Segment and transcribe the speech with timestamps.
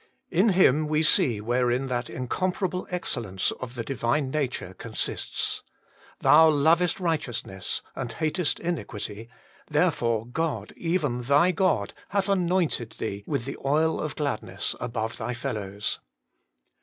[0.31, 0.39] 1.
[0.39, 5.61] In Him we see wherein that Incomparable Excellence of the Divine Nature consists.'
[6.21, 9.29] Thou lovest righteousness, and hatest iniquity,
[9.69, 15.35] therefore God, even Thy God, hath anointed Thee with the oil of gladness above Thy
[15.35, 15.99] fellows.'